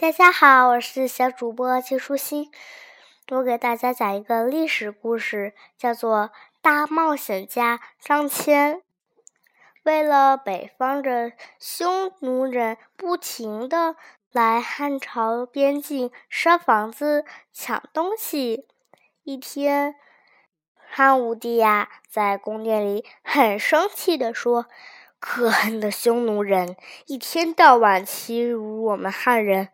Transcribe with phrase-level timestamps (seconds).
[0.00, 2.50] 大家好，我是小主播季舒心。
[3.32, 6.18] 我给大家讲一个历史故事，叫做
[6.62, 8.76] 《大冒险家张骞》。
[9.82, 13.94] 为了北方的匈奴人不停的
[14.32, 18.66] 来汉朝边境烧房子、抢东西，
[19.24, 19.96] 一天，
[20.76, 24.64] 汉武帝呀在宫殿里很生气的说。
[25.20, 26.76] 可恨的匈奴人，
[27.06, 29.68] 一天到晚欺辱我们汉人，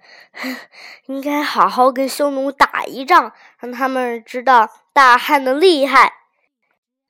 [1.06, 6.14] 应该好好跟匈奴打一仗，让他们知道大汉的厉害。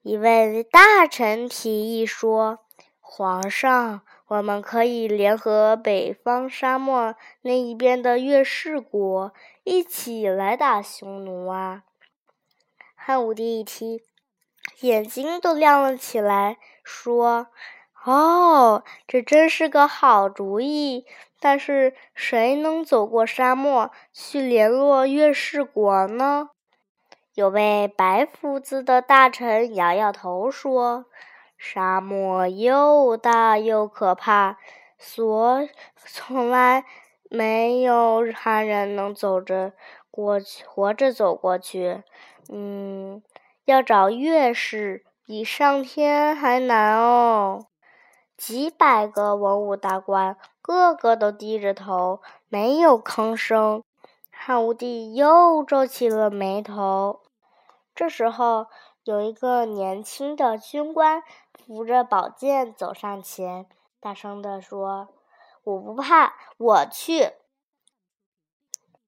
[0.02, 2.58] 一位大臣提议说
[3.00, 9.32] ：“皇上，我们可以联合北方沙漠那一边的月氏国，
[9.64, 11.84] 一起来打匈奴啊！”
[12.94, 13.98] 汉武帝一听，
[14.80, 17.46] 眼睛都亮了起来，说。
[18.06, 21.04] 哦，这真是个好主意！
[21.40, 26.50] 但是谁能走过沙漠去联络月氏国呢？
[27.34, 31.06] 有位白胡子的大臣摇摇头说
[31.58, 34.56] ：“沙漠又大又可怕，
[34.96, 36.84] 所从来
[37.28, 39.72] 没有汉人能走着
[40.12, 42.04] 过去，活着走过去。
[42.52, 43.20] 嗯，
[43.64, 47.66] 要找月氏比上天还难哦。”
[48.36, 53.82] 几百个文武大官个个都低着头，没有吭声。
[54.30, 57.22] 汉武帝又皱起了眉头。
[57.94, 58.66] 这时候，
[59.04, 61.22] 有一个年轻的军官
[61.54, 63.66] 扶着宝剑走上前，
[64.00, 65.08] 大声地说
[65.64, 67.32] ：“我不怕，我去。”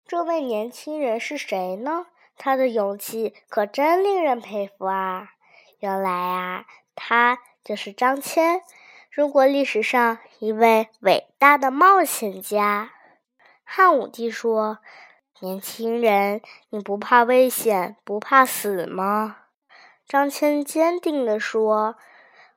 [0.06, 2.06] 这位年轻人是谁呢？
[2.38, 5.32] 他的勇气可真令人佩服啊！
[5.80, 8.62] 原来啊，他就是张骞。
[9.18, 12.92] 中国历史上一位伟大的冒险家，
[13.64, 14.78] 汉武帝说
[15.42, 19.38] ：“年轻人，你不怕危险，不怕死吗？”
[20.06, 21.96] 张骞坚定地说：“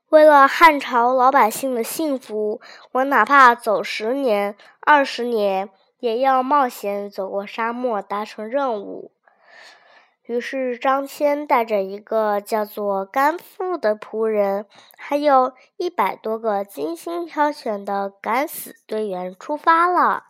[0.10, 2.62] 为了汉朝老百姓的幸福，
[2.92, 9.12] 我哪怕走十年、二十年，也要冒险走过沙漠，达成任务。”
[10.31, 14.66] 于是，张骞带着一个叫做甘父的仆人，
[14.97, 20.24] 还有一百多个精心挑选的敢死队员出发了。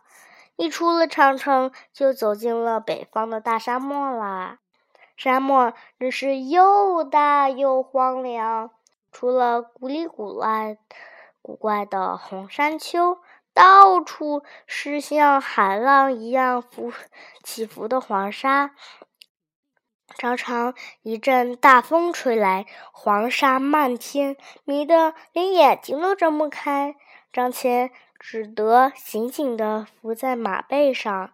[0.56, 4.58] 一出了长城，就走进了北方的大沙漠啦。
[5.16, 8.72] 沙漠真是又大又荒凉，
[9.12, 10.78] 除了古里古怪、
[11.40, 13.18] 古怪的红山丘，
[13.54, 16.92] 到处是像海浪一样浮
[17.44, 18.72] 起伏的黄沙。
[20.16, 26.94] 常常一阵大风吹来，黄沙漫天，迷得连眼睛都睁不开。
[27.32, 31.32] 张骞只得紧紧地伏在马背上。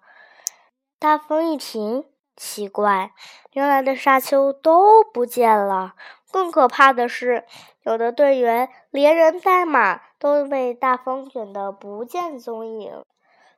[0.98, 2.04] 大风一停，
[2.36, 3.12] 奇怪，
[3.52, 5.94] 原来的沙丘都不见了。
[6.30, 7.44] 更可怕的是，
[7.82, 13.02] 有的队员连人带马都被大风卷得不见踪影。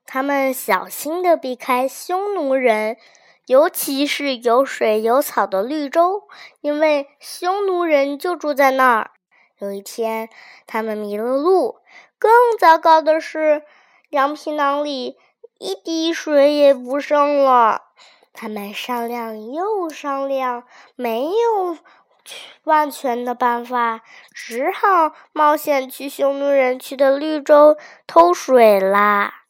[0.06, 2.96] 他们小心地避开匈奴人。
[3.50, 6.22] 尤其是有水有草的绿洲，
[6.60, 9.10] 因为匈奴人就住在那儿。
[9.58, 10.28] 有一天，
[10.68, 11.80] 他们迷了路，
[12.16, 12.30] 更
[12.60, 13.64] 糟糕的是，
[14.10, 15.16] 羊皮囊里
[15.58, 17.86] 一滴水也不剩了。
[18.32, 20.62] 他们商量又商量，
[20.94, 21.76] 没有
[22.62, 29.42] 万全的办法，只好冒险去匈奴人去的绿洲偷水啦。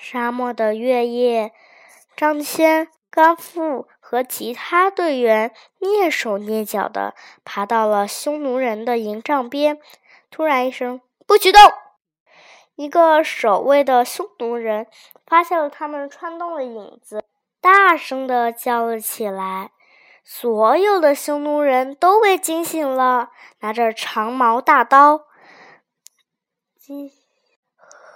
[0.00, 1.52] 沙漠的月夜，
[2.16, 2.88] 张骞。
[3.10, 9.80] 甘父和其他队员蹑手蹑脚地爬到了匈奴人的营帐边。
[10.30, 11.60] 突然一声“不许动”，
[12.76, 14.86] 一个守卫的匈奴人
[15.26, 17.24] 发现了他们穿动的影子，
[17.60, 19.72] 大声地叫了起来。
[20.22, 25.24] 所有的匈奴人都被惊醒了，拿着长矛大刀，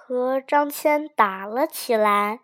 [0.07, 2.39] 和张骞打了起来。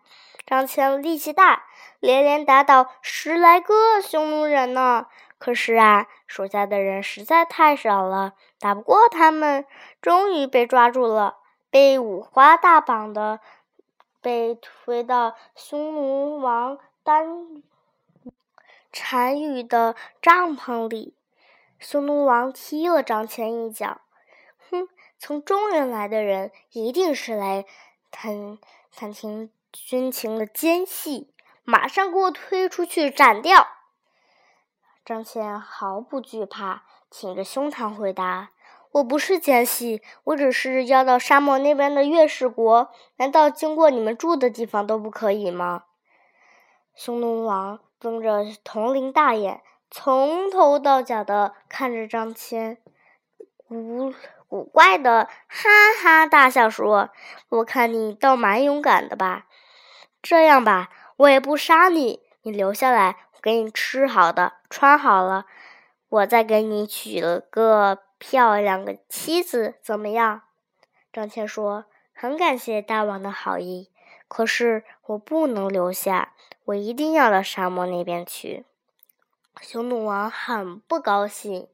[0.45, 1.67] 张骞力气大。
[2.01, 5.05] 连连打倒十来个匈奴人呢，
[5.37, 9.65] 可是啊，手下的人实在太少了，打不过他们，
[10.01, 11.37] 终于被抓住了，
[11.69, 13.39] 被五花大绑的，
[14.19, 17.63] 被推到匈奴王单
[18.91, 21.15] 单于的帐篷里。
[21.79, 24.01] 匈奴王踢了张骞一脚，
[24.71, 24.87] 哼，
[25.19, 27.65] 从中原来的人一定是来
[28.09, 28.57] 探
[28.91, 31.31] 探听军情的奸细。
[31.63, 33.67] 马上给我推出去斩掉！
[35.05, 38.49] 张骞毫不惧怕，挺着胸膛回答
[38.93, 42.91] ：“我不是奸细，我只是要到沙漠那边的月氏国。
[43.17, 45.83] 难道经过你们住的地方都不可以吗？
[46.93, 52.77] 匈奴王瞪着铜铃大眼，从头到脚的看着张骞，
[53.67, 54.13] 古
[54.47, 55.69] 古怪的哈
[56.01, 57.09] 哈大笑说
[57.49, 59.47] ：“我看你倒蛮勇敢的吧？
[60.21, 60.89] 这样吧，
[61.21, 65.45] 我也不杀你，你留下来，我给你吃好的，穿好了，
[66.09, 70.41] 我再给你娶了个漂亮的妻子，怎么样？”
[71.13, 73.91] 张骞说：“很感谢大王的好意。”
[74.27, 76.33] 可是我不能留下，
[76.65, 78.65] 我一定要到沙漠那边去。
[79.61, 81.67] 匈奴王很不高兴。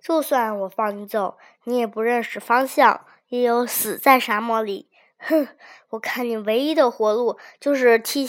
[0.00, 4.85] 就算我放你走，你也不认识方向，也有死在沙漠里。
[5.18, 5.48] 哼！
[5.90, 8.28] 我看你唯一的活路就是替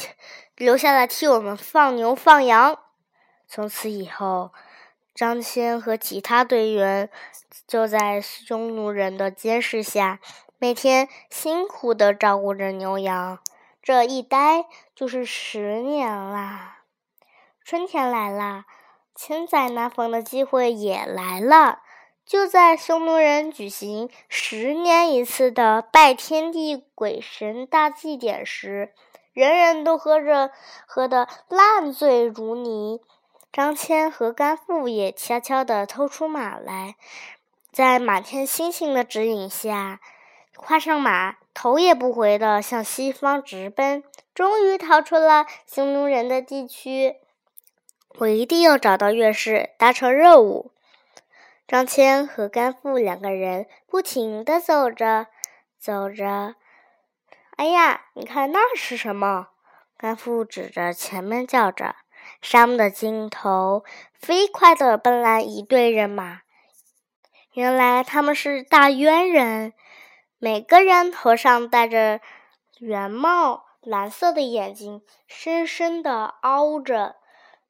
[0.56, 2.80] 留下来替我们放牛放羊。
[3.48, 4.52] 从此以后，
[5.14, 7.10] 张骞和其他队员
[7.68, 10.20] 就在匈奴人的监视下。
[10.60, 13.40] 每天辛苦的照顾着牛羊，
[13.82, 16.80] 这一待就是十年啦。
[17.64, 18.66] 春天来啦，
[19.14, 21.82] 千载难逢的机会也来了。
[22.28, 28.94] 就在匈奴人举行十年一次的拜天地鬼神大祭典时，
[29.32, 30.52] 人人都喝着
[30.86, 33.00] 喝得烂醉如泥。
[33.54, 36.98] 张骞和甘父也悄悄地偷出马来，
[37.72, 40.02] 在满天星星的指引下。
[40.58, 44.04] 跨上马，头也不回地向西方直奔，
[44.36, 47.16] 终于逃出了匈奴人的地区。
[48.18, 50.72] 我一定要找到月氏，达成任务。
[51.68, 55.28] 张骞和甘父两个人不停地走着，
[55.78, 56.56] 走着。
[57.58, 59.50] 哎呀，你看那是什么？
[59.98, 61.96] 甘父指着前面叫着。
[62.42, 63.84] 沙漠的尽头，
[64.14, 66.42] 飞快地奔来一队人马。
[67.52, 69.74] 原来他们是大渊人。
[70.38, 72.22] 每个人头上戴着
[72.80, 77.16] 圆帽，蓝色的眼睛深深的凹着，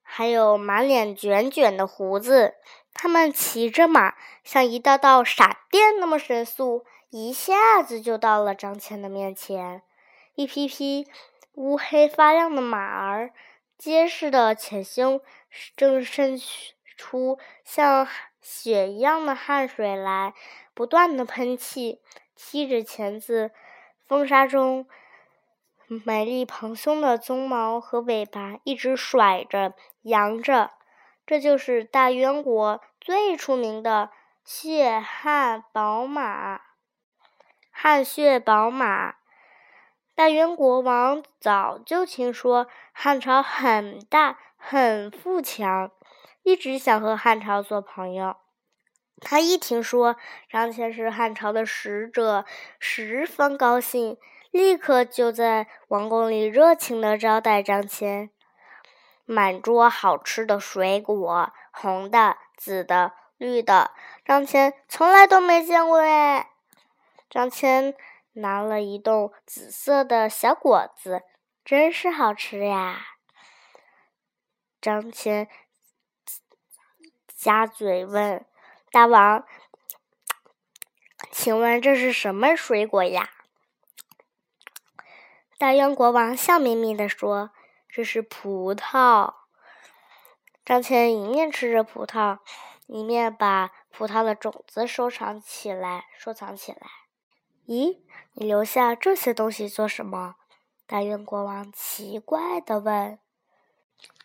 [0.03, 2.55] 还有满脸卷卷的胡子。
[2.97, 9.83] 他们骑着马，像一道道闪电那么神速，一下子就到了张骞的面前。
[10.33, 11.07] 一匹匹
[11.53, 13.31] 乌黑发亮的马儿，
[13.77, 15.21] 结实的前胸
[15.75, 16.39] 正渗
[16.97, 18.07] 出像
[18.41, 20.33] 血一样的汗水来，
[20.73, 22.01] 不断的喷气。
[22.35, 23.51] 踢着钳子，
[24.07, 24.87] 风沙中，
[25.87, 29.73] 美丽蓬松的鬃毛和尾巴一直甩着、
[30.03, 30.71] 扬着。
[31.27, 34.09] 这就是大渊国最出名的
[34.45, 36.61] 血汗宝马。
[37.69, 39.15] 汗血宝马，
[40.15, 45.91] 大渊国王早就听说汉朝很大、很富强，
[46.43, 48.37] 一直想和汉朝做朋友。
[49.19, 50.15] 他一听说
[50.49, 52.45] 张骞是汉朝的使者，
[52.79, 54.17] 十分高兴，
[54.51, 58.29] 立刻就在王宫里热情地招待张骞。
[59.29, 63.91] 满桌好吃的水果，红的、紫的、绿的，
[64.23, 66.49] 张骞从来都没见过哎。
[67.29, 67.93] 张骞
[68.31, 71.23] 拿了一洞紫色的小果子，
[71.65, 73.05] 真是好吃呀。
[74.79, 75.49] 张骞
[77.35, 78.45] 夹嘴问。
[78.89, 79.45] 大王，
[81.29, 83.29] 请问这是什么水果呀？
[85.57, 87.51] 大渊国王笑眯眯地说
[87.89, 89.33] ：“这是葡萄。”
[90.65, 92.39] 张骞一面吃着葡萄，
[92.87, 96.05] 一面把葡萄的种子收藏起来。
[96.17, 96.79] 收藏起来。
[97.67, 97.99] 咦，
[98.33, 100.35] 你留下这些东西做什么？
[100.85, 103.19] 大渊国王奇怪地问。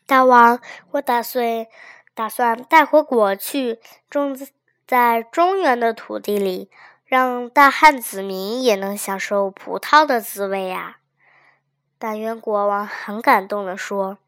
[0.06, 0.60] 大王，
[0.92, 1.66] 我打算
[2.14, 4.36] 打算带回国去种。
[4.84, 6.70] 在中原的土地里，
[7.06, 10.98] 让大汉子民也能享受葡萄的滋味呀！
[12.02, 14.18] 但渊国王很感动地说：“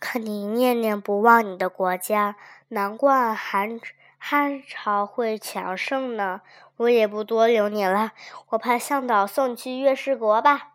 [0.00, 2.34] 看你念念不忘你的国家，
[2.68, 3.78] 难怪汉
[4.16, 6.40] 汉朝会强盛呢。
[6.78, 8.12] 我也不多留你了，
[8.48, 10.68] 我派向导送你去月氏国吧。”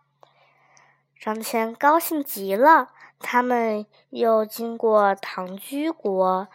[1.19, 2.89] 张骞高兴极了。
[3.17, 6.47] 他们又经过唐居国。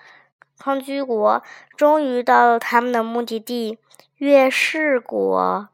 [0.57, 1.43] 康居国
[1.77, 3.81] 终于到了他们的目的地
[4.19, 5.69] 月氏国，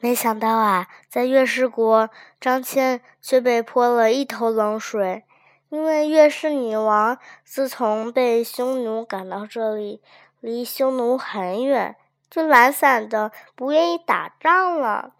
[0.00, 2.08] 没想到啊，在月氏国，
[2.40, 5.24] 张骞却被泼了一头冷水，
[5.70, 10.00] 因为月氏女王自从被匈奴赶到这里，
[10.40, 11.96] 离匈奴很远，
[12.30, 15.14] 就懒散的不愿意打仗了。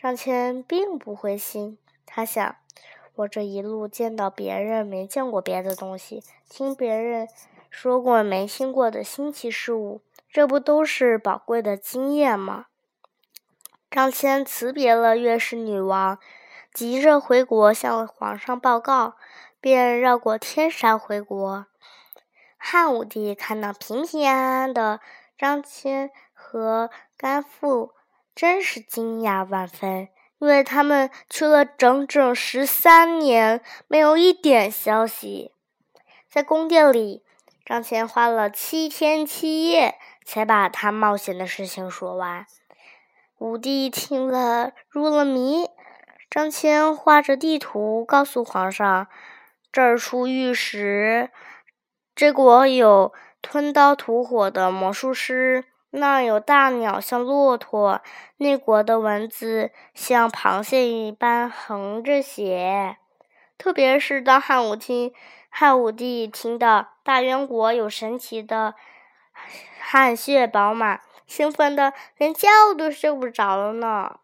[0.00, 2.56] 张骞并不灰心，他想，
[3.16, 7.28] 我这一路见到别人没见过别的东西，听别人。
[7.68, 10.00] 说过没听过的新奇事物，
[10.30, 12.66] 这不都是宝贵的经验吗？
[13.90, 16.18] 张骞辞别了岳氏女王，
[16.74, 19.16] 急着回国向皇上报告，
[19.60, 21.66] 便绕过天山回国。
[22.58, 25.00] 汉武帝看到平平安安的
[25.38, 27.94] 张骞和甘父，
[28.34, 35.52] 真是惊讶万分，因为他们去了整整十三年，没有一点消息。
[36.28, 37.24] 在宫殿里，
[37.64, 42.44] 张骞花了七天七夜才把他冒险的事情说完。
[43.38, 45.68] 武帝听了入了迷，
[46.28, 49.06] 张骞画着地图告诉皇上
[49.70, 51.30] ：“这儿出玉石，
[52.16, 58.02] 这国有吞刀吐火的魔术师，那儿有大鸟像骆驼，
[58.38, 62.96] 那国的文字像螃蟹一般横着写。
[63.56, 65.14] 特别是当汉武帝
[65.48, 68.74] 汉武帝听到大渊国有神奇的
[69.78, 74.18] 汗血宝马。”兴奋的连觉都睡不着了呢。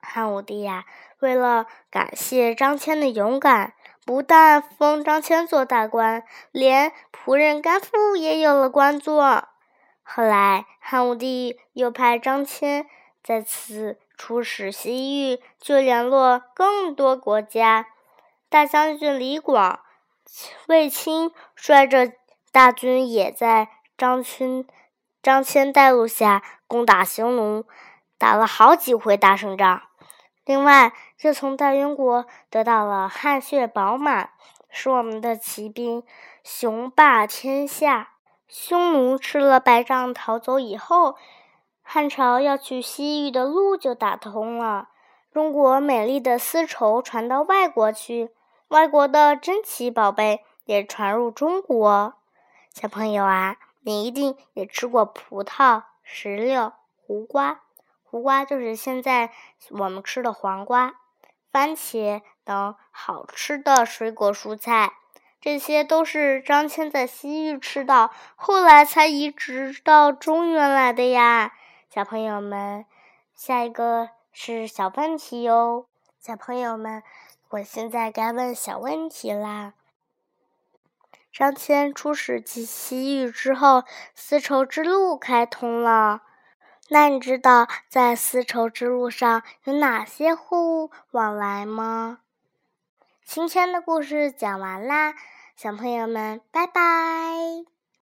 [0.00, 0.84] 汉武帝呀，
[1.20, 3.72] 为了感谢张骞的勇敢，
[4.04, 9.48] 不但封张骞做大官，连仆人甘父也有了官做。
[10.02, 12.84] 后来，汉武帝又派张骞
[13.22, 17.86] 再次出使西域，就联络更多国家。
[18.50, 19.80] 大将军李广、
[20.66, 22.12] 卫青率着
[22.50, 24.66] 大军，也在张骞。
[25.22, 27.64] 张骞带路下攻打匈奴，
[28.18, 29.82] 打了好几回大胜仗。
[30.44, 34.30] 另外，又从大渊国得到了汗血宝马，
[34.68, 36.02] 使我们的骑兵
[36.42, 38.08] 雄霸天下。
[38.48, 41.16] 匈奴吃了败仗逃走以后，
[41.82, 44.88] 汉朝要去西域的路就打通了。
[45.32, 48.30] 中国美丽的丝绸传到外国去，
[48.68, 52.14] 外国的珍奇宝贝也传入中国。
[52.74, 53.56] 小朋友啊！
[53.82, 56.72] 你一定也吃过葡萄、石榴、
[57.04, 57.60] 胡瓜，
[58.04, 59.30] 胡瓜就是现在
[59.70, 60.94] 我们吃的黄瓜、
[61.50, 64.94] 番茄等好吃的水果蔬菜。
[65.40, 71.52] 这些都是张骞在西域吃到，后来才移植到中原来的呀。
[71.90, 72.86] 小朋友们，
[73.34, 75.86] 下一个是小问题哟。
[76.20, 77.02] 小朋友们，
[77.50, 79.74] 我现在该问小问题啦。
[81.32, 83.84] 张骞出使西域之后，
[84.14, 86.22] 丝绸之路开通了。
[86.88, 92.18] 那你知道在丝绸之路上有哪些货物往来吗？
[93.24, 95.14] 今天的故事讲完啦，
[95.56, 97.71] 小朋友们，拜拜。